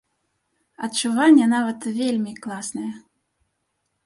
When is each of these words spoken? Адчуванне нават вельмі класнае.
Адчуванне 0.87 1.45
нават 1.53 1.79
вельмі 1.99 2.33
класнае. 2.47 2.89